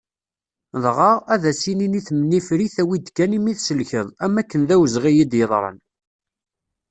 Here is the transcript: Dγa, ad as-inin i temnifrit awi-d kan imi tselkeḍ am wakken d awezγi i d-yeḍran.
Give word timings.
Dγa, 0.83 1.11
ad 1.33 1.43
as-inin 1.51 1.97
i 1.99 2.01
temnifrit 2.07 2.75
awi-d 2.81 3.07
kan 3.15 3.35
imi 3.37 3.53
tselkeḍ 3.55 4.07
am 4.23 4.35
wakken 4.37 4.61
d 4.67 4.69
awezγi 4.75 5.11
i 5.23 5.25
d-yeḍran. 5.31 5.77